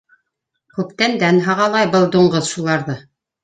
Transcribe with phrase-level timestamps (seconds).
[0.77, 3.01] Күптәндән һағалай был дуңғыҙ шуларҙы.